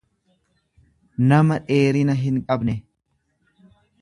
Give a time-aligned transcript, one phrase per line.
[1.33, 2.77] nama dheerina hinqabne.